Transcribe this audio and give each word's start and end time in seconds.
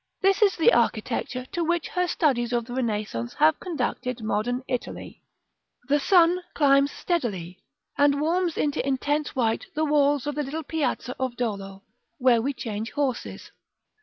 This 0.23 0.41
is 0.41 0.55
the 0.55 0.73
architecture 0.73 1.45
to 1.51 1.63
which 1.63 1.89
her 1.89 2.07
studies 2.07 2.53
of 2.53 2.65
the 2.65 2.73
Renaissance 2.73 3.35
have 3.35 3.59
conducted 3.59 4.23
modern 4.23 4.63
Italy.§ 4.67 5.21
VIII. 5.89 5.95
The 5.95 5.99
sun 5.99 6.39
climbs 6.55 6.91
steadily, 6.91 7.59
and 7.99 8.19
warms 8.19 8.57
into 8.57 8.83
intense 8.83 9.35
white 9.35 9.67
the 9.75 9.85
walls 9.85 10.25
of 10.25 10.33
the 10.33 10.41
little 10.41 10.63
piazza 10.63 11.15
of 11.19 11.35
Dolo, 11.35 11.83
where 12.17 12.41
we 12.41 12.51
change 12.51 12.89
horses. 12.93 13.51